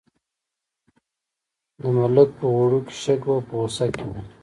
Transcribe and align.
د 1.81 1.83
ملک 1.97 2.29
په 2.39 2.47
وړو 2.55 2.79
کې 2.87 2.93
شګه 3.03 3.27
وه 3.33 3.41
په 3.47 3.53
غوسه 3.59 3.85
کې 3.95 4.03
و. 4.09 4.13